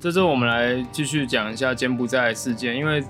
[0.00, 3.02] 这周我们来继续讲一下柬埔寨事件，因为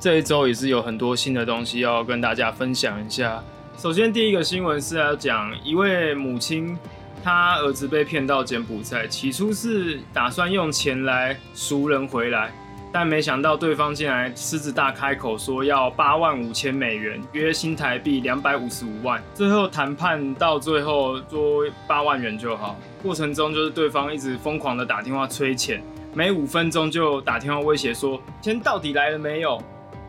[0.00, 3.40] 这一周也是有很多新的东西要跟大家分享一下。
[3.78, 6.76] 首先，第一个新闻是要讲一位母亲，
[7.22, 12.52] 她儿子被骗到柬埔寨，起初是打算用钱来赎人回来，
[12.90, 19.22] 但没想到对方竟然狮子大开口说要八万五千美元，约新台币两百五十五万。
[19.32, 25.80] 最后谈判到最后说八万元就好，过程中就是对方一直疯狂的打电话催钱。
[26.14, 29.58] 每五分钟就打电话威胁说钱到底来了没有？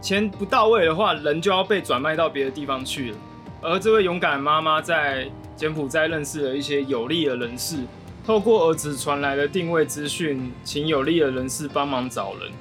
[0.02, 3.18] 钱不到位的话，人就要被转卖到别的地方去了。
[3.62, 5.26] 而这位勇敢妈妈在
[5.56, 7.78] 柬埔寨认识了一些有利的人士，
[8.26, 12.52] 透过儿子传来的定位资讯，请有利的人士帮忙找人，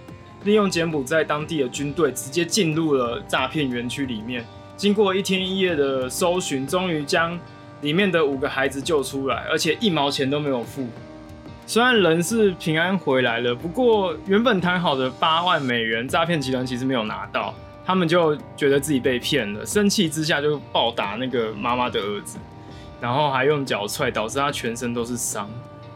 [0.44, 4.44] 利用柬埔寨当地的军队直接进入了诈骗园区里面。
[4.76, 7.36] 经过一天一夜的搜寻，终于将
[7.80, 10.86] 里面的五个孩子救出来，而且一毛钱都没有付。
[11.64, 17.54] 虽然人是平安回来了，不过原本谈好的八万美元，诈骗集团其实没有拿到，
[17.86, 22.36] 他们就觉得自己被骗了，生气之下就暴打那个妈妈的儿子，
[23.00, 25.48] 然后还用脚踹，导致他全身都是伤。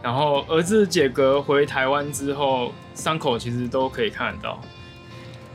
[0.02, 4.58] 然后儿子解隔回台湾之后，伤口其实都可以看得到。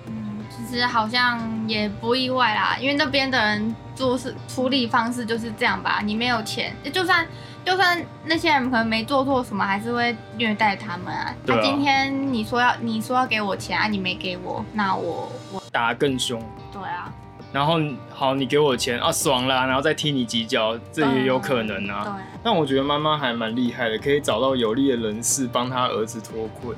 [0.08, 7.26] 嗯，其实好像也不意外啦，因为那边的人做事处理方式就是这样吧，你没有钱，就算。
[7.66, 11.34] 就算那些人可能没做错什么，还是会虐待他们啊。
[11.46, 16.42] 那今天你说要你说要给我钱啊，你没给我，那我我打更凶。
[16.74, 17.14] 对啊。
[17.54, 22.04] 然后好，你给我钱啊，爽了，然后再踢你几脚，这也有可能啊。
[22.06, 22.14] 对。
[22.42, 26.76] 但我觉得妈妈还蛮厉害的，可以找到有利的人士帮他儿子脱困。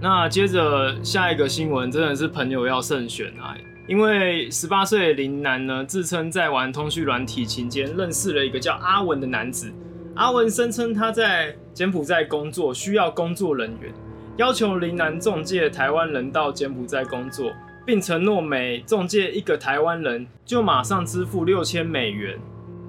[0.00, 3.54] 那接着下一个新闻，真的是朋友要慎选啊，
[3.86, 9.72] 因为十八岁的林男呢，自称在玩通讯软体期间认识了一个叫阿文的男子。
[10.16, 13.92] 阿文声称他在柬埔寨工作，需要工作人员，
[14.36, 17.50] 要求林南中介台湾人到柬埔寨工作，
[17.84, 22.38] 并承诺每中介一个台湾人就马上支付六千美元。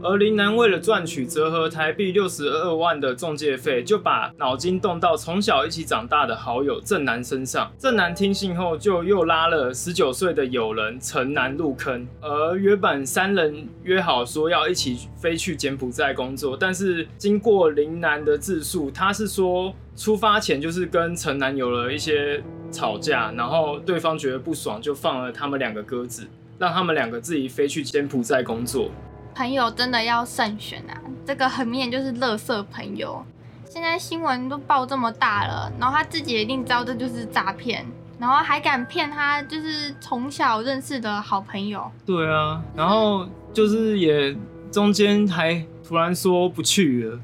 [0.03, 7.71] 而林南为了赚取折合台币六十二万的中介费，就把脑筋动到从小一起长大的好友郑南身上。
[7.79, 12.07] 郑南听信后，就又拉了十九岁的友人陈南入坑。
[12.21, 26.27] 而原本三人约好说要一起飞去柬埔寨工作，但是经过林南的自述，他是说出发前就是跟陈南有了一些吵架，然后对方觉得不爽，就放了他们两个鸽子，
[26.59, 28.91] 让他们两个自己飞去柬埔寨工作。
[29.35, 30.95] 朋友真的要慎选啊！
[31.25, 33.21] 这个很明显就是乐色朋友。
[33.69, 37.85] 现在新闻都报这么大了，然后他自己一定知道这就是诈骗，
[38.17, 41.91] 然后还敢骗他就是从小认识的好朋友。
[42.05, 44.33] 对啊，然后就是也
[44.71, 47.19] 中间还突然说不去了。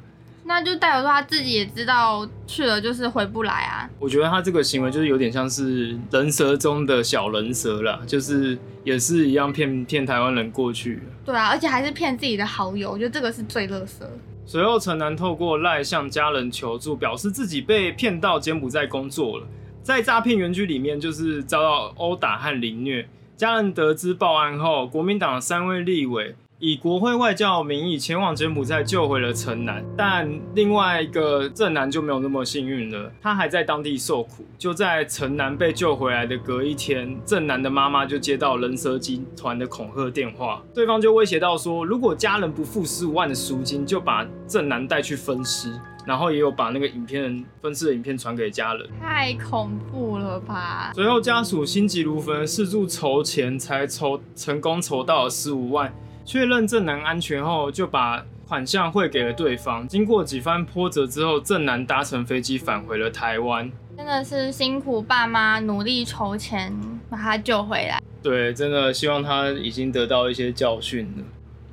[0.51, 3.89] 那就代表说他自己也知道去了就是回不来啊。
[3.97, 11.01] 我觉得他这个行为就是有点像是人蛇中的小人蛇了，就是也是一样骗骗台湾人过去。
[11.23, 14.09] 对啊，而且还是骗自己的好友，我觉得这个是最乐色。
[14.45, 19.47] 随后陈南透过赖向家人求助，表示自己被骗到柬埔寨工作了，
[19.81, 23.07] 在诈骗园区里面就是遭到殴打和凌虐。
[23.37, 26.35] 家人得知报案后，国民党三位立委。
[26.63, 34.45] 以国会外交名义前往柬埔寨救回了陈南，但另外一个正南就没有那么幸运了，他还在当地受苦。
[34.59, 45.73] 就在陈南被救回来的隔一天，正南的妈妈就接到人蛇集团的恐吓电话，对方就威胁到说，如果家人不付十五万的赎金，就把正南带去分尸，
[46.05, 50.91] 然后也有把那个影片分尸的影片传给家人，太恐怖了吧！
[50.93, 55.91] 随后家属心急如焚，四处筹钱，才筹成功筹到了十五万。
[56.25, 59.87] 确认正南安全后，就把款项汇给了对方。
[59.87, 63.71] 经过几番波折之后，正南搭乘飞机返回了台湾。
[63.97, 66.73] 真的是辛苦爸妈努力筹钱
[67.09, 68.01] 把他救回来。
[68.23, 71.23] 对，真的希望他已经得到一些教训了。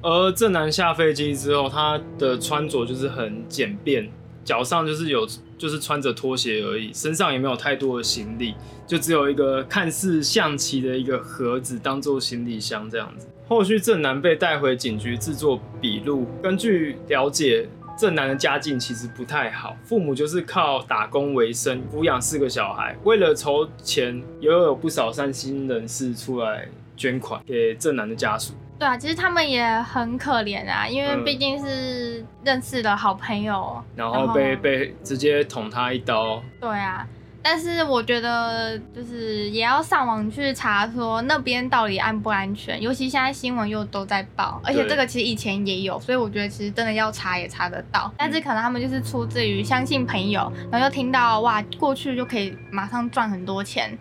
[0.01, 4.09] 而正南下飞机之后，他的穿着就是很简便，
[4.45, 5.27] 脚上就是有
[5.57, 8.55] 就是穿着拖鞋而已，身上也没有太多的行李，
[8.87, 13.27] 就只有一个看似象棋的一个盒子当做行李箱这样子。
[13.49, 16.27] 后续郑南被带回警局制作笔录。
[16.43, 17.67] 根据了解，
[17.97, 22.95] 郑南的家境其实不太好，父母就是靠打工为生，抚养四个小孩。
[23.05, 28.53] 为了筹钱，也有不少善心人士出来捐款给郑南的家属。
[28.79, 36.43] 对啊，其实他们也很可怜啊，因为毕竟是认识的好朋友，然后被被直接捅他一刀。
[36.61, 37.09] 对啊。
[37.41, 48.13] 但是我觉得就是也要上网去查说那边到底安不安全，尤其现在新闻又都在报，而且这个其实以前也有，所以我觉得其实真的要查也查得到。
[48.19, 53.97] 但是可能他们就是出自于相信朋友，然后又听到哇过去就可以马上赚很多钱，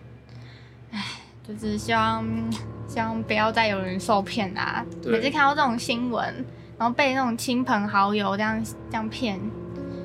[0.90, 1.02] 唉，
[1.46, 2.26] 就是希望
[2.86, 4.84] 希望不要再有人受骗啦。
[5.00, 6.44] 对每次看到这种新闻，
[6.76, 9.40] 然后被那种亲朋好友这样这样骗，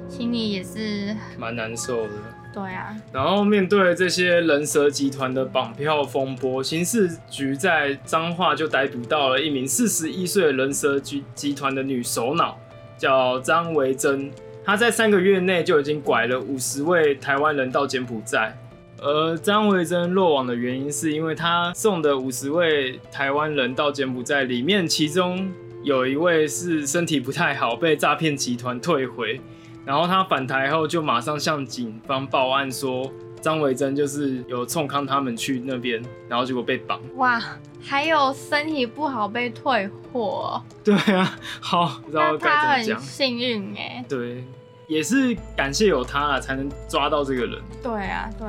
[0.08, 2.14] 心里也是蛮难受的。
[2.54, 2.96] 对啊。
[3.12, 12.58] 然后面对这些人蛇集团的绑票风波，刑事局在彰化就逮捕到了一名四十一岁的人蛇集集团的女首脑，
[12.98, 14.32] 叫张维珍。
[14.64, 18.58] 她在三个月内就已经拐了五十位台湾人到柬埔寨。
[19.02, 25.52] 而张维珍落网的原因，是因为她送的五十位台湾人到柬埔寨里面，其中
[25.84, 29.42] 有一位是身体不太好，被诈骗集团退回。
[29.86, 37.02] 然后他返台后就马上向警方报案说，张维珍就是有冲康他们去那边，然后结果被绑。
[37.16, 37.42] 哇，
[37.82, 43.00] 还有身体不好被退货，对啊，好，不知道那他很该怎么讲。
[43.02, 44.06] 幸运哎。
[44.08, 44.44] 对，
[44.88, 47.62] 也是感谢有他了，才能抓到这个人。
[47.82, 48.48] 对啊，对，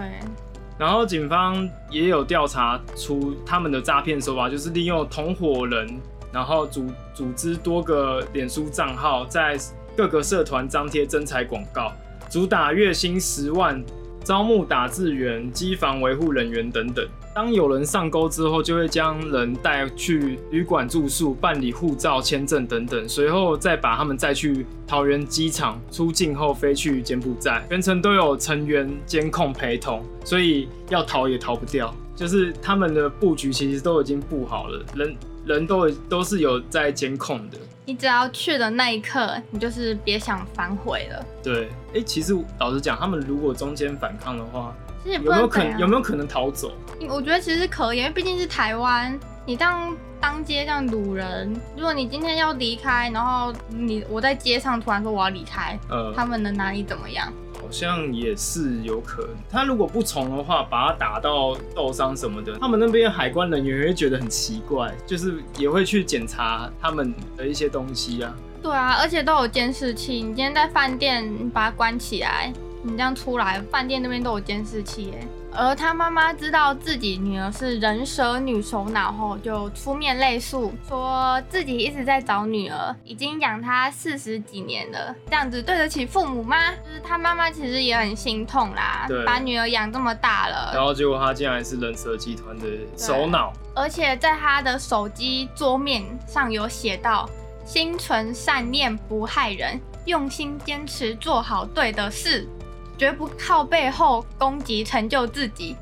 [0.78, 6.00] 然后警方也有调查出他们的诈骗手法，就是利用同伙人，
[6.32, 9.58] 然后组组织多个脸书账号，在
[9.96, 11.92] 各个社团张贴征才广告，
[12.28, 13.82] 主打月薪十万，
[14.24, 17.06] 招募打字员、机房维护人员等等。
[17.34, 31.92] 当有人上钩之后，就会将人带去旅馆住宿、办理护照、签证等等，随后再把他们再去桃园机场，出境后飞去柬埔寨，全程都有成员监控陪同，所以要逃也逃不掉。
[32.14, 37.58] 就是他们的布局其实都已经布好了，人人都都是有在监控的。
[37.86, 41.24] 你只要去的那一刻，你就是别想反悔了。
[41.42, 46.72] 对，哎、其实老实讲，他们如果中间反抗的话，其实有没有可能有没有可能逃走？
[47.08, 57.30] 我觉得其实可以，因为毕竟是台湾，你当当街这样掳人，如果你今天要离开，然后你我在街上突然说我要离开，呃，他们能拿你怎么样？
[57.64, 59.30] 好像也是有可能。
[59.50, 68.34] 他如果不从的话，把他打到受伤什么的，他们那边海关人员也会觉得很奇怪，就是也会去检查他们的一些东西啊。
[68.62, 72.52] 对啊，而且都有监视器，你今天在饭店把它关起来，
[72.82, 75.26] 你这样出来，饭店那边都有监视器哎。
[75.56, 86.56] 而他妈妈知道自己女儿是人蛇女首脑后，就出面泪诉，说自己一直在找女儿，已经养她四十几年了，这样子对得起父母吗？
[86.84, 92.66] 就是他妈妈其实也很心痛啦，把女儿养这么大了，然后结果她竟然是人蛇集团的
[92.96, 97.28] 首脑，而且在他的手机桌面上有写到
[97.64, 102.48] “心存善念，不害人，用心坚持做好对的事，
[102.96, 105.76] 绝不靠背后攻击成就自己。”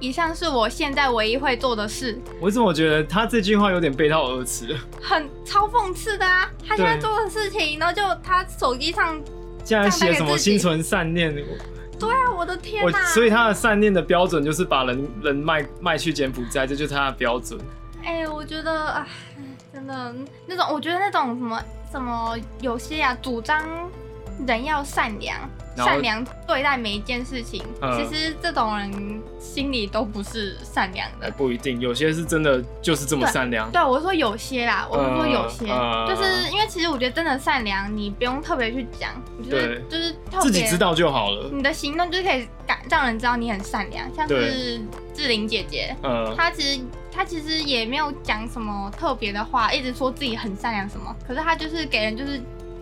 [0.00, 4.74] 以上是我现在唯一会做的事，我怎么觉得他这句话有点背道而驰？
[5.02, 6.50] 很超讽刺的啊！
[6.66, 9.20] 他现在做的事情，然后就他手机上，
[9.62, 11.34] 竟然写什么心存善念，
[11.98, 17.60] 对啊，我的天我哪、所以他的善念的标准就是把人人卖卖去柬埔寨，这就是他的标准。
[18.02, 19.06] 哎、我觉得啊，
[19.70, 20.14] 真的
[20.46, 21.62] 那种，我觉得那种什么
[21.92, 23.62] 什么，有些啊主张
[24.46, 25.38] 人要善良，
[25.76, 31.30] 善良对待每一件事情，嗯其实这种人心里都不是善良哎，的。
[31.32, 33.70] 不一定，有些是真的就是这么善良。
[33.70, 35.66] 对，我是说有些啦，我是说有些，
[36.08, 41.48] 就是因为其实我觉得真的善良，你不用特别去讲，你就是就是自己知，道就好了。
[41.52, 44.80] 你的行动就是可以感让人知道你很善良，像是
[45.14, 46.80] 志玲姐姐，嗯，她其实
[47.12, 52.40] 他其实也没有讲什么特别的话，一直说自己很善良什么，可是他就是给人就是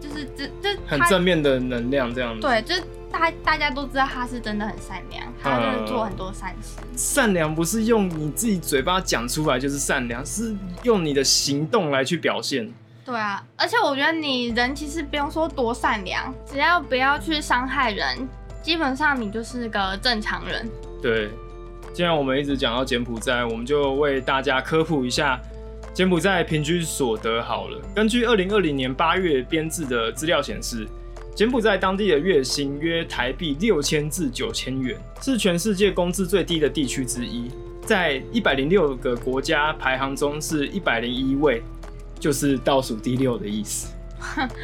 [0.09, 2.41] 就是就是就是很正面的能量这样子。
[2.41, 6.79] 对，就是大大家都知道他是真的很善良，他就是做很多善事。
[6.97, 12.73] 善良不是用你自己嘴巴讲出来就是善良，是用你的行动来去表现。
[13.05, 18.29] 对啊，而且我觉得你人其实不用说多善良，只要不要去伤害人，
[18.63, 20.69] 基本上你就是个正常人。
[21.01, 21.31] 对，
[21.95, 25.41] 既然我们一直讲到柬埔寨，我们就为大家科普一下
[25.99, 27.83] 柬埔寨平均所得好了。
[27.93, 30.87] 根据二零二零年八月编制的资料显示，
[31.35, 37.51] 柬埔寨当地的月薪约台币六千至九千元，是全世界工资最低的地区之一，
[37.85, 41.65] 在一百零六个国家排行中是一百零一位，
[42.21, 43.93] 就是倒数第六的意思。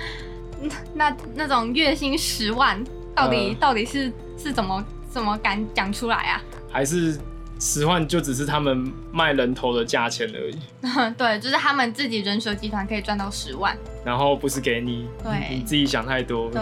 [0.95, 2.81] 那那种月薪十万，
[3.13, 6.41] 到底、嗯到底是是怎么怎么敢讲出来啊？
[6.71, 7.19] 还是
[7.65, 10.59] 十万就只是他们卖人头的价钱而已，
[11.17, 13.75] 对，就是他们自己人蛇集团可以赚到十万。
[14.05, 16.51] 然后不是给你，对你自己想太多。
[16.51, 16.61] 对，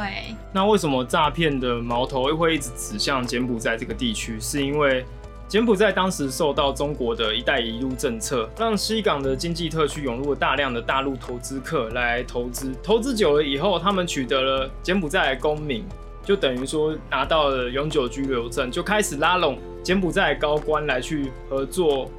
[0.52, 4.38] 那为什么诈骗的矛头会一直指向柬埔寨这个地区？
[4.38, 5.04] 是因为
[5.48, 15.84] 柬埔寨当时受到中国的一带一路政策，让西港的经济特区涌入了大量的大陆投资客来投资，投资久了以后，他们取得了柬埔寨的公民，
[16.24, 22.10] 就等于说拿到了永久居留证，就开始拉拢柬埔寨高官来去合作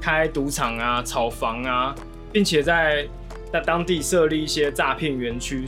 [0.00, 1.94] 开赌场啊、炒房啊，
[2.32, 3.06] 并且在
[3.52, 5.64] 在当地设立一些诈骗园区，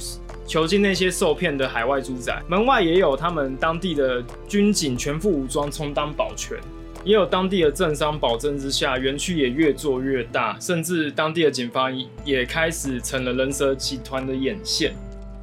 [0.47, 2.35] 囚禁那些受骗的海外猪仔。
[2.49, 6.59] 门外也有他们当地的军警全副武装充当保全，
[7.05, 14.95] 也有当地的政商保证之下，园区也越做越大，甚至当地的警方也开始成了人蛇集团的眼线。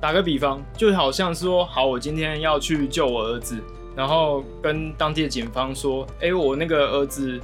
[0.02, 3.56] 打个比方，就好像说，好，我今天要去救我儿子，
[3.96, 7.40] 然后跟当地的警方说，哎、我那个儿子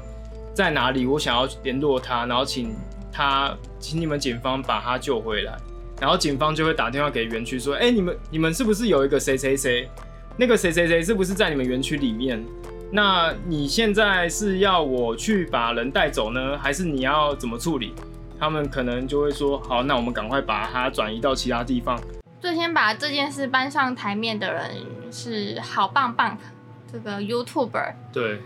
[0.56, 1.06] 在哪里？
[1.06, 2.76] 我想要联络他，然后请
[3.14, 5.56] 他，请你们警方把他救回来。
[6.02, 9.88] 然后警方就会打电话给园区说，哎、你们你们是不是有一个谁谁谁？
[10.36, 12.44] 那个谁谁谁是不是在你们园区里面？
[12.92, 17.94] 那你现在是要我去把人带走呢，还是你要怎么处理？
[18.40, 22.00] 他们可能就会说，好，那我们赶快把他转移到其他地方。
[22.48, 24.72] 最先把这件事搬上台面的人
[25.12, 26.38] 是好棒棒
[26.89, 28.39] 这个 YouTuber，对，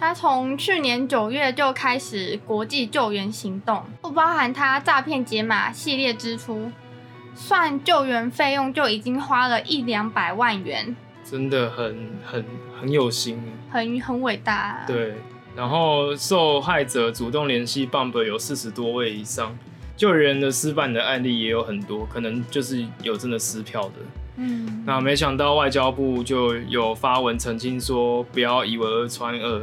[0.00, 6.72] 他从去年九月就开始国际救援行动，不包含他诈骗解码系列支出，
[7.34, 12.42] 算救援费用就已经花了一两百万元，真的很很
[12.80, 13.38] 很有心。
[13.70, 15.16] 很很伟大。，对，
[15.54, 19.54] 然后受害者主动联系 Bump 有四十多位以上，
[19.96, 23.94] 救援的失败的案例也有很多，可能就是有真的撕票的。
[24.36, 29.62] 嗯，那没想到外交部就有发文澄清说，不要以讹而传讹，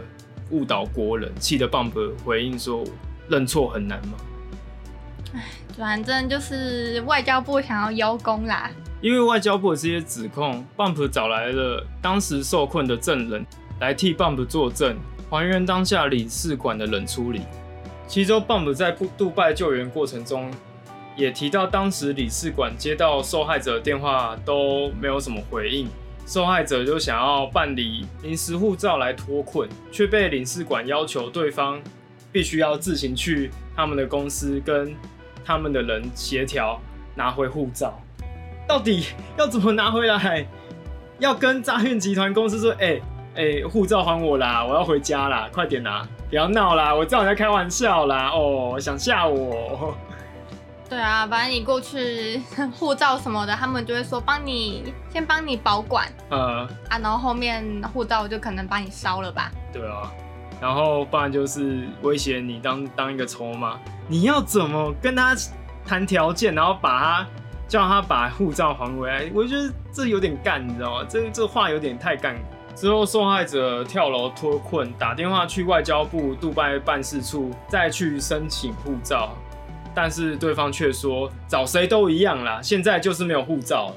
[0.50, 1.32] 误导国人。
[1.40, 1.94] 气得 Bump
[2.26, 2.84] 回应说，
[3.30, 4.14] 认错很难吗？
[5.78, 8.72] 反正就是外交部想要邀功啦。
[9.02, 13.46] 因为外交部的这些指控，Bump 找来了当时受困的证人
[13.80, 14.98] 来替 Bump 作证，
[15.30, 17.42] 还原当下领事馆的冷处理。
[18.14, 20.52] 其中，Bum 在杜杜拜救援过程中，
[21.16, 25.88] 也提到当时领事馆接到受害者的电话都没有什么回应，
[26.28, 31.82] 受害者就想要办理临时护照来脱困，却被领事馆要求对方
[32.32, 34.96] 必须要自行去他们的公司跟
[35.44, 36.80] 他们的人协调
[37.16, 38.00] 拿回护照。
[38.68, 39.08] 到底
[39.40, 40.46] 要怎么拿回来？
[41.18, 43.02] 要跟诈骗集团公司说，哎、
[43.34, 49.96] 哎，护、照还我啦，我要回家啦，快点啦，不要闹啦，我知道你在开玩笑啦，哦，想吓我。
[50.90, 52.42] 对啊，反正你过去
[52.76, 57.64] 护照什么的，他们就会说帮你先帮你保管呃，啊，然后后面
[57.94, 59.52] 护照就可能把你烧了吧。
[59.72, 60.12] 对啊，
[60.60, 65.36] 然后不然就是威胁你当当一个筹码，你要怎么跟他
[65.86, 67.28] 谈条件，然后把他
[67.68, 69.30] 叫他把护照还回来？
[69.36, 71.06] 我觉得这有点干，你知道吗？
[71.08, 72.36] 这这话有点太干。
[72.76, 79.36] 之后受害者跳楼脱困，打电话去外交部杜拜办事处，再去申请护照，
[79.94, 83.96] 但是对方却说找谁都一样啦，现在就是没有护照了。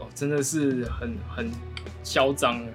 [0.00, 1.50] 哦，真的是很很
[2.02, 2.72] 嚣张了。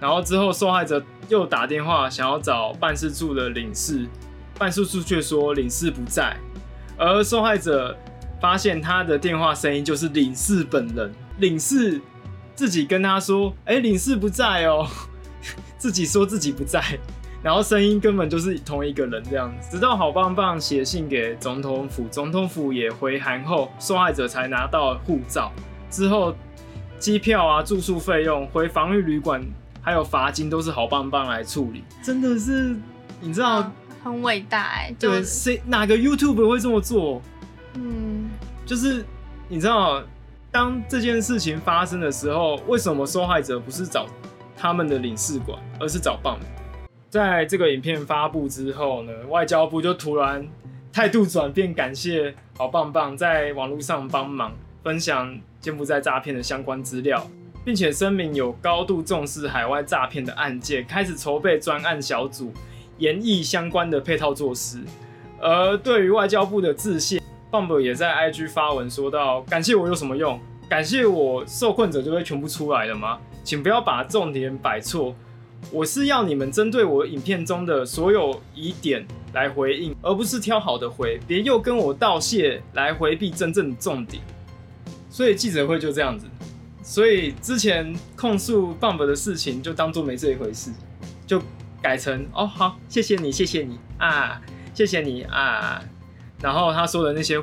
[0.00, 4.06] 然后之后受害者又打电话想要找办事处的领事，
[4.58, 6.36] 办事处却说领事不在，
[6.98, 7.96] 而受害者
[8.40, 12.00] 发现他的电话声音就是领事本人，领事
[12.54, 14.86] 自己跟他说：“哎、领事不在哦。
[15.76, 16.82] ”自己说自己不在，
[17.42, 19.70] 然后声音根本就是同一个人这样子。
[19.72, 25.52] 直到好棒棒写信给总统府，总统府也回函后，受害者才拿到护照。
[25.90, 26.34] 之后
[26.98, 29.44] 机票啊、住宿费用、回防御旅馆
[29.82, 32.74] 还有罚金都是好棒棒来处理， 真的是
[33.20, 37.20] 你知道嗯，很伟大哎、就对谁哪个 YouTube 会这么做？
[37.74, 38.30] 嗯，
[38.64, 39.04] 就是
[39.48, 40.02] 你知道，
[40.54, 44.06] 当这件事情发生的时候，为什么受害者不是找
[44.56, 46.38] 他们的领事馆，而是找棒？
[47.10, 50.46] 在这个影片发布之后呢，外交部就突然
[50.92, 54.52] 态度转变，感谢好棒棒在网络上帮忙
[54.84, 57.28] 分享柬埔寨诈骗的相关资料，
[57.64, 62.52] 并且声明有高度重视海外诈骗的案件，开始筹备专案小组，
[62.98, 64.78] 研议相关的配套措施。
[65.40, 67.20] 而对于外交部的致谢
[67.54, 70.40] ，Bump 也在 IG 发文说到：“感谢我有什么用？
[70.68, 73.20] 感谢我受困者就会全部出来了吗？
[73.44, 75.14] 请不要把重点摆错，
[75.70, 84.20] 我是要你们针对我影片中的所有疑点来回应，而不是挑好的回，别又跟我道谢来回避真正的重点。”
[85.08, 86.26] 所以记者会就这样子，
[86.82, 90.72] 所以之前控诉 Bump 的事情就当做没这一回事，
[91.24, 91.40] 就
[91.80, 94.42] 改成哦好，谢谢你，谢谢你啊，
[94.74, 95.80] 谢谢你啊。
[96.44, 97.42] 然后他说的那些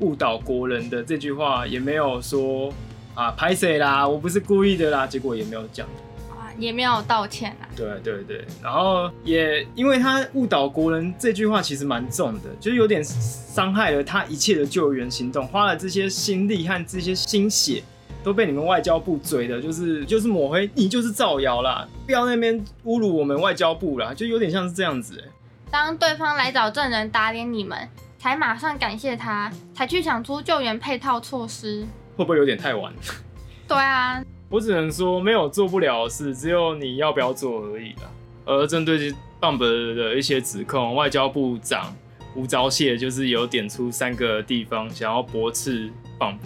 [0.00, 2.70] 误导国人的这句话也没有说
[3.14, 5.86] 啊拍谁啦，我不是故意的啦，结果也没有讲。
[6.30, 7.64] 啊，也没有道歉啊。
[7.74, 17.82] 对对对，然后也因为他误导国人这句话其实蛮重的，就是有点伤害了他一切的救援行动，花了这些心力和这些心血，
[18.22, 25.24] 都被你们外交部追的，就是就是抹黑，你就是造谣啦，不要那边侮辱我们外交部啦，就有点像是这样子、欸。
[25.70, 27.88] 当对方来找证人打脸你们，
[28.22, 31.84] 才马上感谢他，才去想出救援配套措施。
[32.16, 32.92] 会不会有点太晚？
[33.66, 38.02] 对啊，我只能说没有做不了的事，只有你要不要做而已啦。
[38.44, 41.92] 而针对 Bump 的一些指控，外交部长
[42.36, 46.38] 吴钊燮就是有点出三个地方想要驳斥 Bump，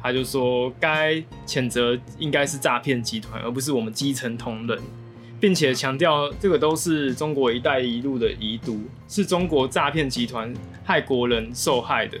[0.00, 4.78] 他就说该谴责应该是诈骗集团，而不是我们基层同仁，
[5.40, 10.52] 并且强调这个都是中国“一带一路”的遗毒，是中国诈骗集团
[10.84, 12.18] 害国人受害的。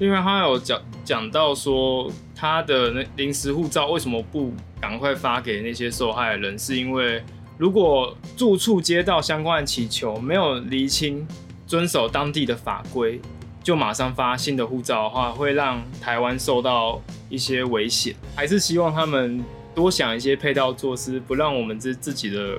[0.00, 6.58] 另外，他有讲讲到说，他的那临时护照为什么不赶快发给那些受害的人？
[6.58, 7.22] 是因为
[7.56, 11.26] 如果住处接到相关的祈求，没有厘清
[11.66, 13.20] 遵守当地的法规，
[13.60, 18.14] 就马上发新的护照的话，会让台湾受到一些危险。
[18.36, 19.42] 还是希望他们
[19.74, 22.58] 多想一些配套措施，不让我们自自己的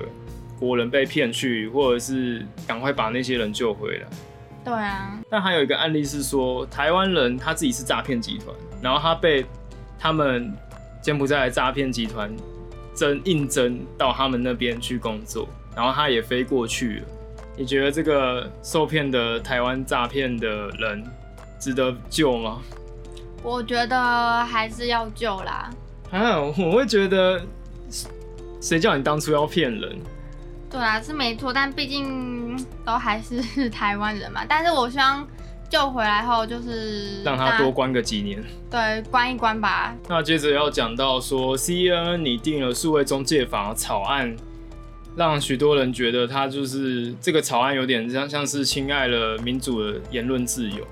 [0.58, 4.06] 国人被骗去，或者是赶快把那些人救回来。
[4.64, 9.44] 对啊，但还有一个案例是说，台湾人他自己是诈骗集团，然后他被
[9.98, 10.54] 他们
[11.02, 12.30] 柬埔寨的诈骗集团
[12.94, 17.06] 征应征到他们那边去工作，然后他也飞过去了。
[17.56, 21.04] 你觉得这个受骗的台湾诈骗的人
[21.58, 22.60] 值得救吗？
[23.42, 25.70] 我觉得还是要救啦。
[26.10, 27.40] 啊，我会觉得，
[28.60, 29.98] 谁叫你当初要骗人？
[30.70, 34.44] 对啊，是没错，但毕竟都还是 台湾人嘛。
[34.48, 35.26] 但是我希望
[35.68, 38.42] 救回来后，就是让他多关个几年。
[38.70, 39.94] 对关一关吧。
[40.08, 44.34] 那接着要讲到说，CNN 拟定了数位中介法草案，
[45.16, 50.86] 让许多人觉得他就是这个草案有点像像是侵害了民主的言论自由。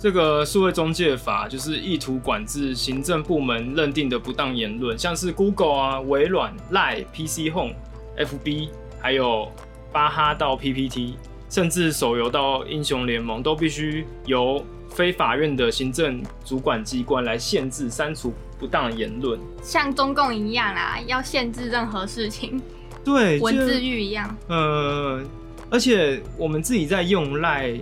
[0.00, 7.74] 这个数位中介法就是意图管制行政部门认定的不当言论，像是 Google 啊、微软、Line、PC Home、
[8.16, 9.52] FB，还有
[9.92, 11.16] 巴哈到 PPT，
[11.50, 19.38] 甚至手游到英雄联盟，都必须由非法院的行政主管机关来限制、删除不当言论。
[19.62, 22.58] 像中共一样啦，要限制任何事情，
[23.04, 24.34] 对，文字狱一样。
[24.48, 25.22] 呃，
[25.68, 27.78] 而且我们自己在用赖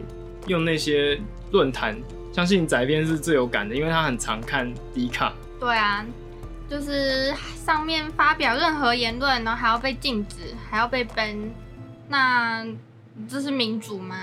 [0.48, 1.16] 用那些
[1.50, 1.96] 论坛，
[2.32, 5.32] 相信仔边是最有感的，因为他很常看迪卡。
[5.58, 6.04] 对啊，
[6.68, 7.34] 就是
[7.64, 11.36] 上面发表任何言论，然后还要被禁止，还要被 ban，
[12.08, 12.64] 那
[13.28, 14.16] 这是民主吗？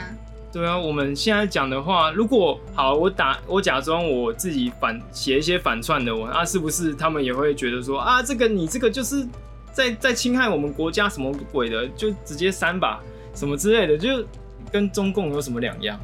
[0.54, 9.28] 对啊，我们现在讲的话，如果好，我打我假装我自己反写一些反串的文啊，是不是他们也会觉得说啊，这个你这个就是
[9.74, 13.02] 在在侵害我们国家什么鬼的，就直接删吧，
[13.34, 14.26] 什么之类的，就
[14.72, 16.00] 跟中共有什么两样？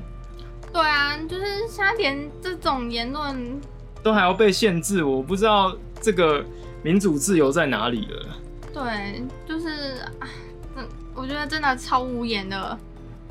[0.73, 3.61] 对啊，就是现在连这种言论，
[4.01, 6.43] 都还要被限制，我不知道这个
[6.81, 8.25] 民主自由在哪里了。
[8.73, 10.01] 对，就是，
[11.13, 12.77] 我觉得真的超无言的。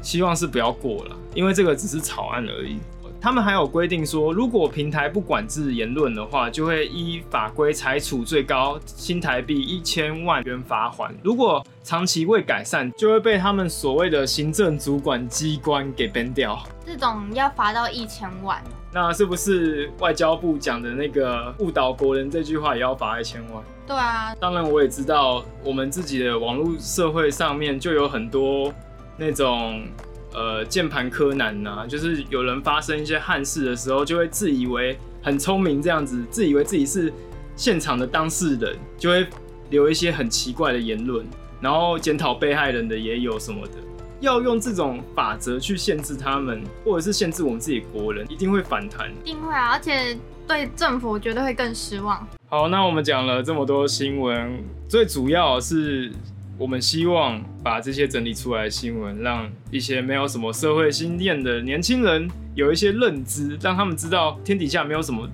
[0.02, 2.78] 希望是不要过了，因为这个只是草案而已。
[3.22, 11.14] 他们还有规定说，如果平台不管制言论的话，就会依法规裁处最高新台币一千万元罚款。
[11.22, 16.62] 如果长期未改善，就会被他们所谓的行政主管机关给 ban 掉。
[16.90, 18.60] 这种要罚到一千万，
[18.92, 23.62] 那是不是外交部讲的那个误导国人这句话也要罚一千万？
[23.86, 28.74] 对啊，当然，我也知道我们自己的网络社会上面就有很多
[29.16, 29.86] 那种
[30.34, 37.12] 呃键盘柯南呐、就是有人发生一些憾事的时候，就会自以为很聪明这样子，自以为自己是
[37.54, 39.24] 现场的当事人，就会
[39.70, 41.24] 留一些很奇怪的言论，
[41.60, 43.74] 然后检讨被害人的也有什么的。
[44.20, 49.10] 要用这种法则去限制他们，或者是限制我们自己国人，一定会反弹。
[49.24, 52.26] 一定会啊，而且对政府绝对会更失望。
[52.48, 56.12] 好，那我们讲了这么多新闻，最主要是
[56.58, 65.26] 我们希望把这些整理出来的新闻，让一些没有什么社会经验的年轻人有一些认知，让他们知道天底下没有什么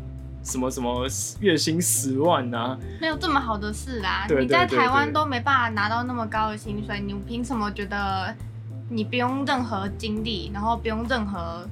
[0.45, 1.09] 什么什么
[1.41, 8.33] 月薪十万啊，没有这么好的事啦，对你在台湾都没办法拿到那么高的薪水，你凭什么觉得
[8.89, 11.69] 你不用任何经历，然后不用任何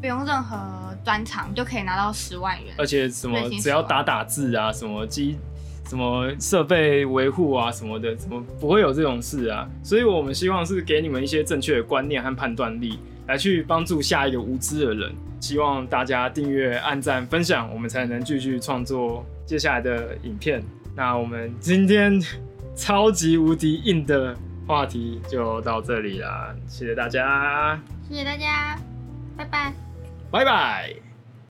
[0.00, 0.56] 不用任何
[1.04, 2.74] 专长就可以拿到十万元？
[2.78, 5.36] 而且什么月薪10只要打打字啊，什么机
[5.88, 9.68] 什么设备维护啊什么的，怎么不会有这种事啊？
[9.82, 15.12] 所以我们希望是给你们一些正确的观念和判断力，来去帮助下一个无知的人。
[15.40, 20.62] 希望大家订阅、按赞、分享，我们才能继续创作接下来的影片。
[20.96, 22.20] 那我们今天
[22.74, 24.36] 超级无敌硬的
[24.68, 28.78] 话题就到这里啦，谢谢大家，谢谢大家，
[29.34, 29.72] 拜拜。
[30.30, 31.07] 拜拜。